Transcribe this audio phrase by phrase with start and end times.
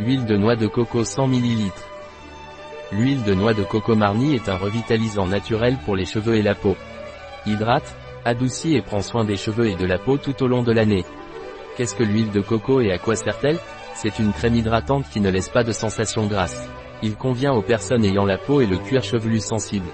[0.00, 1.70] Huile de noix de coco 100 ml.
[2.90, 6.56] L'huile de noix de coco Marni est un revitalisant naturel pour les cheveux et la
[6.56, 6.76] peau.
[7.46, 7.94] Hydrate,
[8.24, 11.04] adoucit et prend soin des cheveux et de la peau tout au long de l'année.
[11.76, 13.60] Qu'est-ce que l'huile de coco et à quoi sert-elle?
[13.94, 16.68] C'est une crème hydratante qui ne laisse pas de sensation grasse.
[17.04, 19.86] Il convient aux personnes ayant la peau et le cuir chevelu sensible.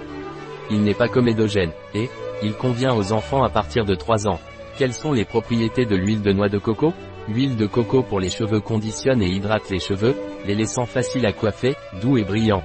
[0.70, 2.08] Il n'est pas comédogène, et,
[2.42, 4.40] il convient aux enfants à partir de 3 ans.
[4.78, 6.94] Quelles sont les propriétés de l'huile de noix de coco?
[7.28, 11.32] L'huile de coco pour les cheveux conditionne et hydrate les cheveux, les laissant faciles à
[11.32, 12.64] coiffer, doux et brillants.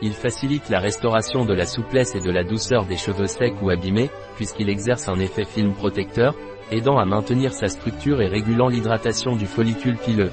[0.00, 3.70] Il facilite la restauration de la souplesse et de la douceur des cheveux secs ou
[3.70, 6.36] abîmés, puisqu'il exerce un effet film protecteur,
[6.70, 10.30] aidant à maintenir sa structure et régulant l'hydratation du follicule pileux.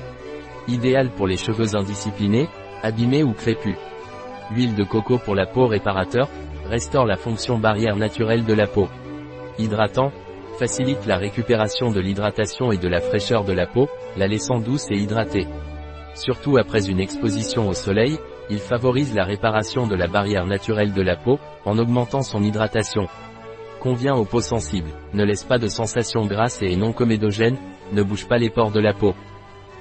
[0.68, 2.48] Idéal pour les cheveux indisciplinés,
[2.84, 3.78] abîmés ou crépus.
[4.52, 6.30] L'huile de coco pour la peau réparateur,
[6.70, 8.88] restaure la fonction barrière naturelle de la peau.
[9.58, 10.12] Hydratant,
[10.58, 13.88] facilite la récupération de l'hydratation et de la fraîcheur de la peau,
[14.18, 15.48] la laissant douce et hydratée.
[16.16, 18.18] Surtout après une exposition au soleil,
[18.50, 23.08] il favorise la réparation de la barrière naturelle de la peau, en augmentant son hydratation.
[23.82, 27.58] Convient aux peaux sensibles, ne laisse pas de sensation grasse et non comédogène,
[27.92, 29.14] ne bouge pas les pores de la peau.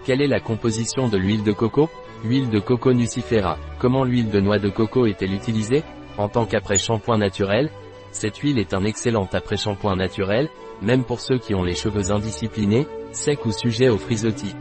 [0.04, 1.88] Quelle est la composition de l'huile de coco?
[2.24, 3.58] Huile de coco nucifera.
[3.78, 5.82] Comment l'huile de noix de coco est-elle utilisée?
[6.18, 7.70] En tant qu'après-shampoing naturel,
[8.10, 10.48] cette huile est un excellent après-shampoing naturel,
[10.82, 14.54] même pour ceux qui ont les cheveux indisciplinés, secs ou sujets aux frisottis.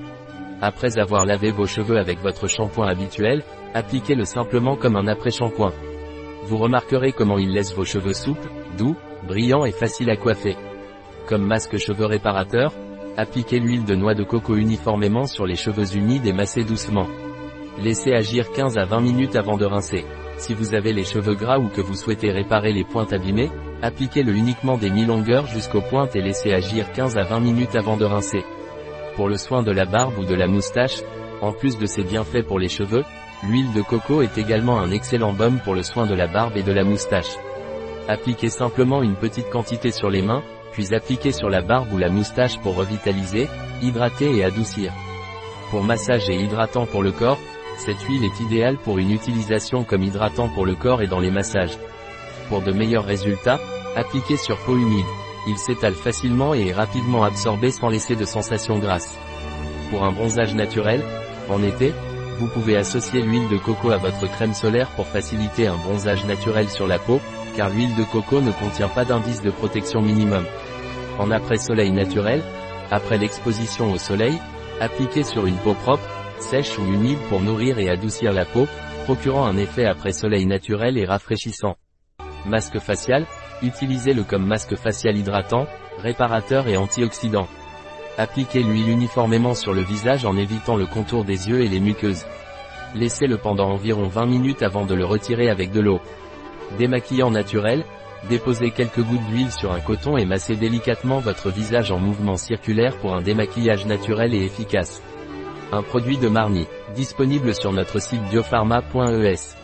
[0.62, 5.74] Après avoir lavé vos cheveux avec votre shampoing habituel, appliquez-le simplement comme un après-shampoing.
[6.46, 8.96] Vous remarquerez comment il laisse vos cheveux souples, doux,
[9.28, 10.56] brillants et faciles à coiffer.
[11.28, 12.74] Comme masque cheveux réparateur,
[13.18, 17.08] appliquez l'huile de noix de coco uniformément sur les cheveux humides et massez doucement.
[17.82, 20.06] Laissez agir 15 à 20 minutes avant de rincer.
[20.38, 23.50] Si vous avez les cheveux gras ou que vous souhaitez réparer les pointes abîmées,
[23.84, 28.06] appliquez-le uniquement des mi-longueurs jusqu'aux pointes et laissez agir 15 à 20 minutes avant de
[28.06, 28.46] rincer.
[29.18, 31.02] Pour le soin de la barbe ou de la moustache,
[31.42, 33.04] en plus de ses bienfaits pour les cheveux,
[33.46, 36.64] l'huile de coco est également un excellent baume pour le soin de la barbe et
[36.64, 37.36] de la moustache.
[38.08, 42.10] Appliquez simplement une petite quantité sur les mains, puis appliquez sur la barbe ou la
[42.10, 43.50] moustache pour revitaliser,
[43.82, 44.94] hydrater et adoucir.
[45.72, 47.40] Pour massage et hydratant pour le corps,
[47.78, 51.32] cette huile est idéale pour une utilisation comme hydratant pour le corps et dans les
[51.32, 51.78] massages.
[52.54, 53.60] Pour de meilleurs résultats,
[53.96, 55.08] appliquez sur peau humide.
[55.48, 59.18] Il s'étale facilement et est rapidement absorbé sans laisser de sensation grasse.
[59.90, 61.04] Pour un bronzage naturel,
[61.50, 61.92] en été,
[62.38, 66.70] vous pouvez associer l'huile de coco à votre crème solaire pour faciliter un bronzage naturel
[66.70, 67.20] sur la peau,
[67.58, 70.46] car l'huile de coco ne contient pas d'indice de protection minimum.
[71.18, 72.44] En après-soleil naturel,
[72.92, 74.38] après l'exposition au soleil,
[74.80, 76.08] appliquez sur une peau propre,
[76.40, 78.68] sèche ou humide pour nourrir et adoucir la peau,
[79.06, 81.78] procurant un effet après-soleil naturel et rafraîchissant.
[82.46, 83.26] Masque facial,
[83.62, 85.66] utilisez-le comme masque facial hydratant,
[86.00, 87.48] réparateur et antioxydant.
[88.18, 92.26] Appliquez l'huile uniformément sur le visage en évitant le contour des yeux et les muqueuses.
[92.96, 96.00] Laissez-le pendant environ 20 minutes avant de le retirer avec de l'eau.
[96.78, 97.84] Démaquillant naturel,
[98.30, 102.98] déposez quelques gouttes d'huile sur un coton et massez délicatement votre visage en mouvement circulaire
[102.98, 105.02] pour un démaquillage naturel et efficace.
[105.72, 109.63] Un produit de Marni, disponible sur notre site biopharma.es.